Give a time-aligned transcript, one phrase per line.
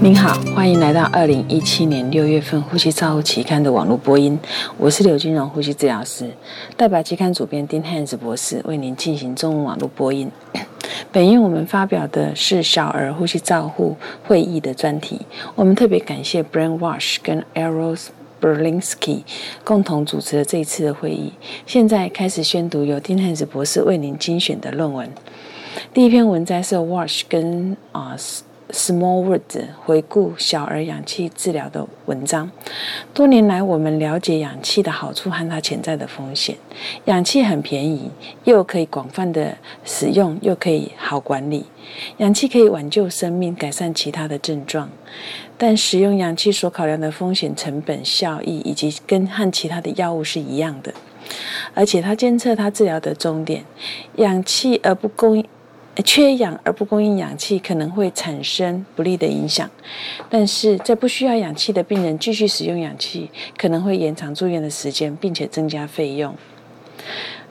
[0.00, 4.38] 您好，欢迎来到二零一七年六月份《呼吸照护期刊》的网络播音。
[4.76, 6.30] 我是刘金荣呼吸治疗师，
[6.76, 10.30] 代表期刊主编丁汉斯博士为您进行中文网络播音。
[11.10, 15.20] 本月我们发表的是小儿呼吸照护会议的专题。
[15.56, 18.06] 我们特别感谢 Brain Wash 跟 Eros
[18.40, 19.22] Berlinski
[19.64, 21.32] 共同主持了这一次的会议。
[21.66, 25.10] 现在开始宣读由丁汉斯博士为您精选的论文。
[25.92, 28.16] 第一篇文摘是 Wash 跟啊。
[28.70, 29.40] Smallwood
[29.84, 32.50] 回顾小儿氧气治疗的文章。
[33.14, 36.56] 多年来，我们了解氧气的好处和它潜在的风险。
[37.06, 38.10] 氧气很便宜，
[38.44, 41.64] 又可以广泛的使用，又可以好管理。
[42.18, 44.90] 氧气可以挽救生命，改善其他的症状。
[45.56, 50.92] 但使用氧气所考量的风险、成本、效益，以及跟和其他的药物是一样的。
[51.74, 53.64] 而且，它监测它治疗的终点，
[54.16, 55.44] 氧气而不供应。
[56.04, 59.68] 缺氧而不供应氧气可能会产生不利的影响，
[60.30, 66.34] 但是在不需要氧气的病人继续使用氧气，可能会延长住院的时间，并且增加费用。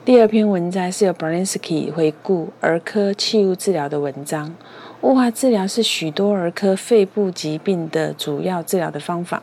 [0.04, 4.54] 第二篇文章是由 Bralinsky 回顾儿科气雾治疗的文章。
[5.02, 9.42] 雾化治疗是许多儿科肺部疾病的主要治疗的方法。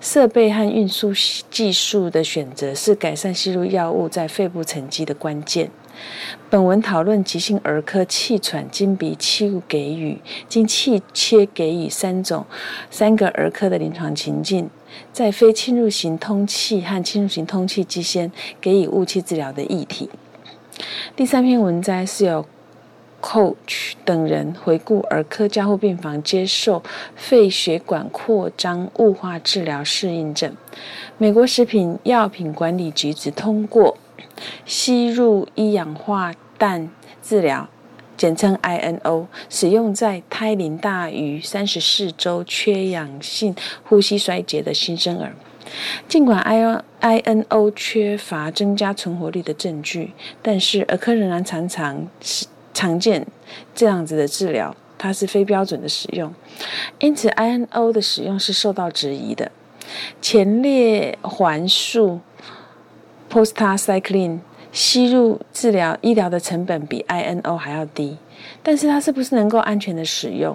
[0.00, 1.12] 设备和运输
[1.50, 5.70] 技术的选择是改善吸入药物在肺部沉积的关键。
[6.48, 12.44] 本文讨论急性儿科气喘经鼻气雾给予经气切给予三种
[12.90, 14.68] 三个儿科的临床情境，
[15.12, 20.08] 在非侵入型通气和侵入型通气之间给予雾气治疗的议题。
[21.14, 22.44] 第三篇文摘是由
[23.22, 26.82] Coach 等人回顾儿科加护病房接受
[27.16, 30.54] 肺血管扩张雾化治疗适应症。
[31.16, 33.96] 美国食品药品管理局只通过。
[34.64, 36.90] 吸入一氧化氮
[37.22, 37.68] 治疗，
[38.16, 45.32] 简称 INO，使用在胎龄大于三十四周、缺氧性呼吸衰竭的新生儿。
[46.08, 46.42] 尽管
[47.00, 53.26] INO 缺乏增加存活率的证据，但是儿科仍然常常是常见
[53.74, 56.32] 这样子的治疗，它是非标准的使用，
[56.98, 59.50] 因此 INO 的使用是受到质疑的。
[60.20, 62.20] 前列环素。
[63.30, 64.40] Postacyclin
[64.72, 68.18] 吸入治疗医疗的成本比 INO 还要低，
[68.62, 70.54] 但是它是不是能够安全的使用？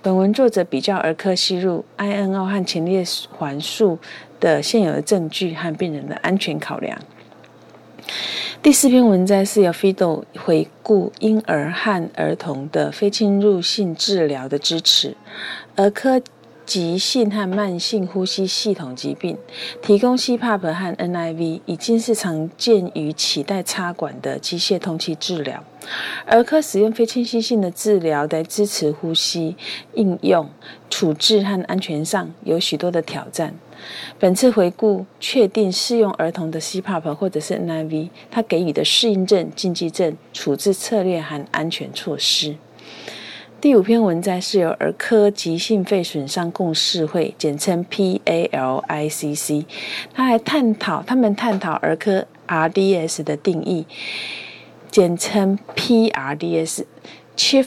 [0.00, 3.02] 本文作者比较儿科吸入 INO 和前列
[3.36, 3.98] 环素
[4.38, 6.96] 的现有的证据和病人的安全考量。
[8.62, 15.16] 第四篇文摘是由 Fido 回顾婴儿和儿童的非侵入性治疗的支持，
[15.76, 16.20] 儿科。
[16.66, 19.38] 急性和慢性呼吸系统疾病，
[19.80, 25.62] 提供 CPAP 和 NIV 已经是常见于脐带插管的机械通气治疗。
[26.26, 29.54] 儿科使用非侵袭性的治疗来支持呼吸
[29.94, 30.50] 应用、
[30.90, 33.54] 处置和安全上有许多的挑战。
[34.18, 42.56] 本次回顾确定适用儿童的 CPAP 或者是 NIV，它给予的适应症、禁忌症、处置策略和安全措施。
[43.60, 49.64] 第五篇文摘是由儿科急性肺损伤共事会，简称 PALICC，
[50.12, 53.86] 他来探讨，他们探讨儿科 RDS 的定义，
[54.90, 57.66] 简称 PRDS，Chief。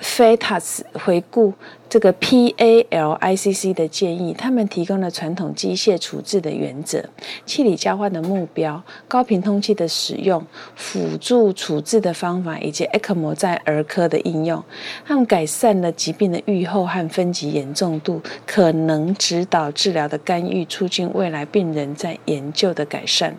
[0.00, 1.52] Fetas 回顾
[1.88, 7.02] 这个 PALICC 的建议，他们提供了传统机械处置的原则、
[7.44, 10.44] 气体交换的目标、高频通气的使用、
[10.76, 14.62] 辅助处置的方法，以及 ECMO 在儿科的应用。
[15.04, 23.34] 他们改善了疾病的预后和分级严重度，可能指导治疗的干预，促进未来病人在研究的改善。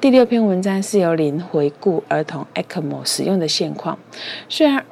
[0.00, 3.98] 第六篇文章是由林回顾儿童 ECMO 使用的现况，
[4.48, 4.84] 虽然。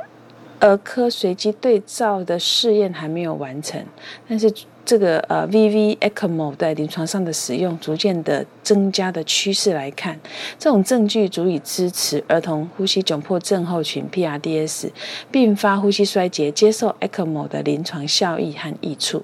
[0.65, 3.85] 儿科随机对照的试验还没有完成，
[4.27, 4.51] 但是
[4.83, 10.19] 这个呃 VV ECMO 在临床上的使用逐渐的增加的趋势来看，
[10.59, 14.89] 这种证据足以支持儿童呼吸窘迫症候群 PRDS
[15.31, 19.23] 并发呼吸衰竭接受 ECMO 的临床效益和益处。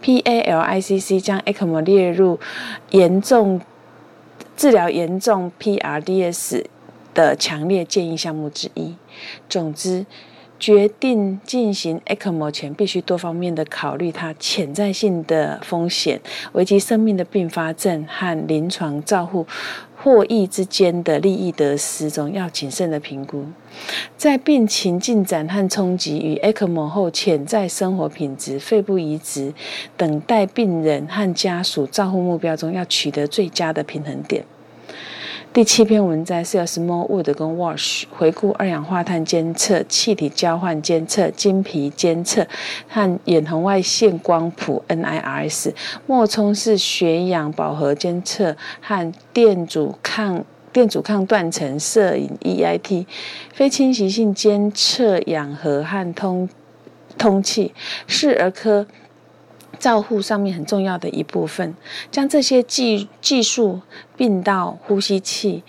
[0.00, 2.38] PALICC 将 ECMO 列入
[2.90, 3.60] 严重
[4.56, 6.64] 治疗严重 PRDS
[7.12, 8.94] 的强烈建议项目之一。
[9.48, 10.06] 总之。
[10.60, 16.20] 决定进行 ECMO 前，必须多方面的考虑它潜在性的风险、
[16.52, 19.46] 危及生命的并发症和临床照护
[19.96, 23.46] 获益之间的利益得失中，要谨慎的评估。
[24.18, 29.54] 在病情进展和冲击与 ECMO 后潜在生活品质、肺部移植、
[29.96, 34.44] 等待病人和家属照护目标中，要取得最佳的平衡点。
[35.52, 42.46] 第七篇文摘是由 Smallwood 跟 Wash 回顾二氧化碳监测、气体交换监测、晶皮监测
[42.88, 45.72] 和远红外线光谱 NIRS、
[46.06, 53.06] 脉冲式血氧饱和监测和电阻抗电阻抗断层摄影 EIT、
[53.52, 56.48] 非侵袭性监测氧合和通
[57.18, 57.74] 通气，
[58.06, 58.86] 是儿科。
[59.78, 61.74] 照护上面很重要的一部分，
[62.10, 63.80] 将这些技技术
[64.16, 65.62] 并到呼吸器，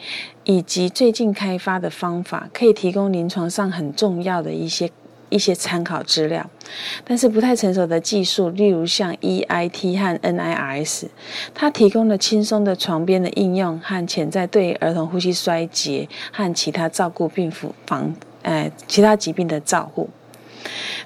[0.43, 4.89] 以及最近开发的方法，可以提供临床上很重要的一些
[5.29, 6.49] 一些参考资料。
[7.05, 11.05] 但是不太成熟的技术，例如像 EIT 和 NIRS，
[11.53, 20.09] 它提供了轻松的床边的应用和潜在对儿童呼吸衰竭和其他照顾病服防呃其他疾病的照护。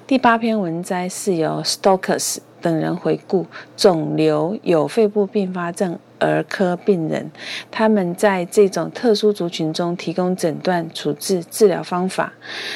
[0.06, 2.38] 第八篇文摘是由 Stokes。
[2.66, 3.46] 等人回顾
[3.76, 7.30] 肿瘤有肺部并发症儿科病人，
[7.70, 12.32] 他们在这种特殊族群中提供诊断、处置、治疗方法。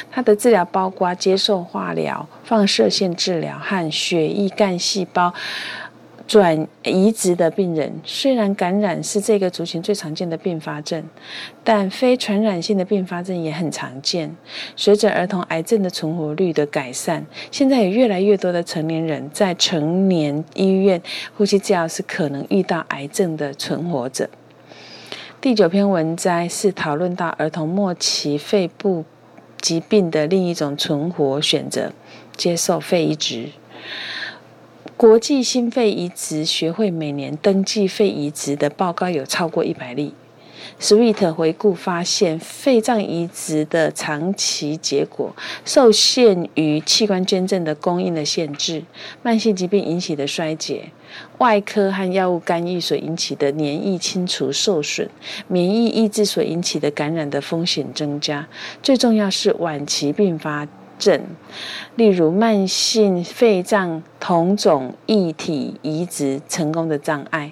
[0.09, 5.33] 他的治疗包括接受化疗、放射线治疗和血液干细胞。
[6.31, 11.03] 转移植的病人，虽然感染是这个族群最常见的并发症，
[11.61, 14.33] 但非传染性的并发症也很常见。
[14.77, 21.01] 随着儿童癌症的存活率的改善，现在有越来越多的成年人在成年医院
[21.35, 24.29] 呼吸治疗是可能遇到癌症的存活者。
[25.41, 29.03] 第九篇文摘是讨论到儿童末期肺部
[29.59, 31.91] 疾病的另一种存活选择——
[32.37, 33.49] 接受肺移植。
[35.01, 40.13] 国际心肺移植学会每年登记肺移植的报告有超过一百例。
[40.79, 48.83] Sweet 回顾发现，肺脏移植的长期结果受限于器官捐赠的供应的限制、
[49.23, 50.91] 慢性疾病引起的衰竭、
[51.39, 55.09] 外科和药物干预所引起的免疫清除受损、
[55.47, 58.47] 免疫抑制所引起的感染的风险增加。
[58.83, 60.67] 最重要是晚期并发。
[61.01, 61.19] 症，
[61.95, 67.51] 例如慢性肺脏同种异体移植成功的障碍，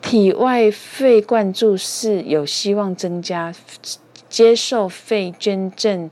[0.00, 3.52] 体外肺灌注是有希望增加
[4.28, 6.08] 接受肺捐赠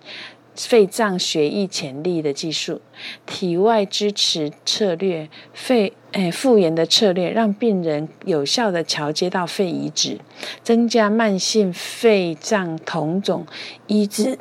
[0.56, 2.80] 肺脏血液潜力的技术，
[3.24, 10.18] 体外支持策略肺诶复原的策略，让病人有效的调节到肺移植，
[10.62, 13.46] 增加慢性肺脏同种
[13.86, 14.38] 移植。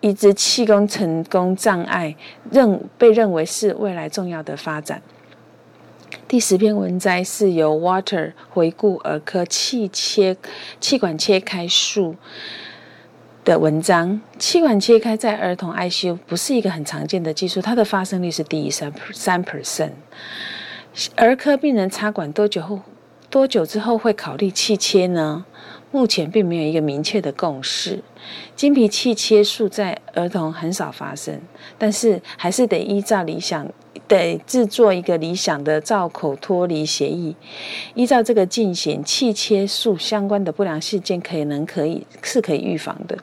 [0.00, 2.14] 移植气功成功障碍
[2.50, 5.02] 认被认为是未来重要的发展。
[6.26, 10.36] 第十篇文摘是由 Water 回顾儿科气切
[10.80, 12.16] 气管切开术
[13.44, 14.20] 的文章。
[14.38, 19.92] 气管切开在儿童 ICU 不是一个很常见的技术，它的发生率是低于三三 percent。
[21.16, 22.80] 儿科病人插管多久后
[23.30, 25.44] 多久之后会考虑气切呢？
[25.90, 28.02] 目前并没有一个明确的共识。
[28.54, 31.40] 经皮气切术在儿童很少发生，
[31.78, 33.66] 但是还是得依照理想，
[34.06, 37.34] 得制作一个理想的造口脱离协议，
[37.94, 43.16] 依照这个进行气切术相关的不良事件，可能可以是可以预防的。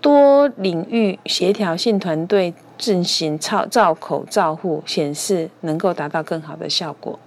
[0.00, 7.18] 多领域协调性团队进行造造口照护，显示能够达到更好的效果。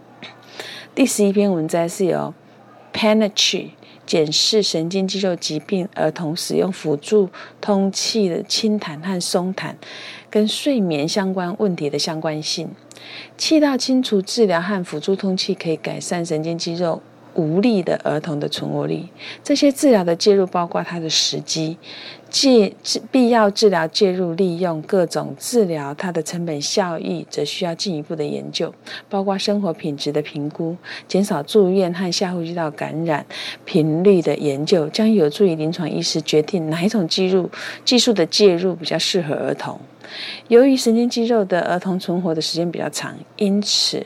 [0.94, 2.34] 第十一篇文摘是由
[2.94, 3.70] Panetry。
[4.06, 7.30] 检视神经肌肉疾病儿童使用辅助
[7.60, 9.78] 通气的轻弹和松弹，
[10.30, 12.70] 跟睡眠相关问题的相关性。
[13.38, 17.02] 气道清除治疗和辅助通气可以改善神经肌肉。
[17.36, 19.06] 无力的儿童的存活率，
[19.44, 21.78] 这些治疗的介入包括它的时机、
[22.30, 22.74] 介
[23.12, 28.74] 必要治疗介入利用各种治疗，它的成本效益则需要进一步的研究，
[29.10, 30.76] 包括生活品质的评估、
[31.08, 33.26] 减少住院和下呼吸道感染
[33.66, 37.50] 频率的研究，将有助于临床医师决定哪一种介入
[37.84, 39.80] 技术的介入比较适合儿童。
[40.48, 44.06] 由于神经肌肉的儿童存活的时间比较长，因此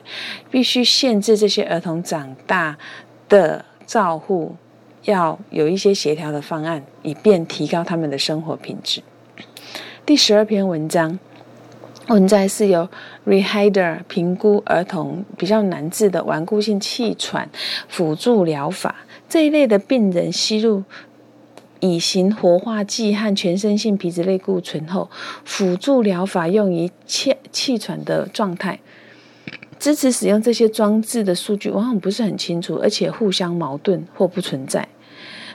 [0.49, 2.77] 必须限制这些儿童长大。
[3.29, 4.55] 的照护
[5.03, 9.01] 要有一些协调的方案，以便提高他们的生活品质。
[10.05, 11.17] 第十二篇文章，
[12.07, 12.89] 文摘是由
[13.25, 17.47] Rehider 评估儿童比较难治的顽固性气喘
[17.87, 18.95] 辅助疗法
[19.29, 20.83] 这一类的病人吸入
[21.79, 25.09] 乙型活化剂和全身性皮质类固醇后，
[25.45, 28.79] 辅助疗法用于气气喘的状态。
[29.79, 34.87] 支持使用这些装置的数据往往不是很清楚，而且互相矛盾或不存在。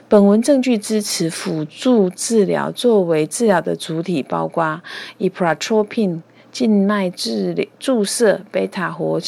[0.09, 4.81] 本文证据支持辅助治疗作为治疗的主体，包括
[5.19, 9.19] ipratropin 静脉治疗注射贝塔活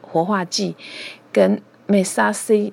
[0.00, 0.76] 活化剂
[1.32, 2.72] 跟 m e s a c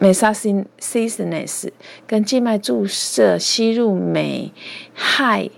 [0.00, 1.70] metastasis
[2.06, 4.52] 跟静脉注射吸入镁、
[4.96, 5.50] 氦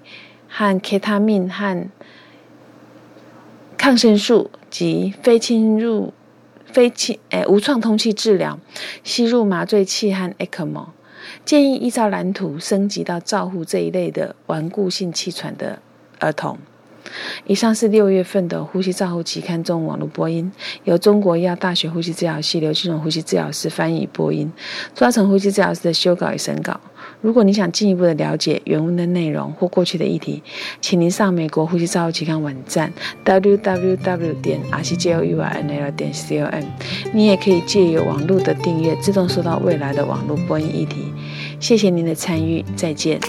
[0.49, 1.91] 和 ketamine 和
[3.81, 6.13] 抗生素及非侵入、
[6.67, 8.61] 非侵诶无创通气治疗，
[9.03, 10.89] 吸入麻醉器和 ECMO。
[11.47, 15.81] 建议依照蓝图升级到照护这一类的顽固性气喘的
[16.19, 16.59] 儿童。
[17.47, 20.51] 以上是六月份的《呼吸照护期刊》中网络播音，
[20.85, 24.53] 由中国医药大学呼吸治疗系刘金荣呼吸治疗师翻译播音，
[24.95, 26.81] 抓成呼吸治疗师的修稿与审稿。
[27.23, 30.43] 如果你想进一步的了解原文的内容或过去的议题，
[30.81, 32.93] 请您上美国呼吸照护期刊网站
[33.25, 36.65] www 点 r c j o u r n l 点 c o m。
[37.13, 41.13] 你也可以借由网络的订阅，自动收到未来的网络播音议题。
[41.59, 43.21] 谢谢您的参与，再见。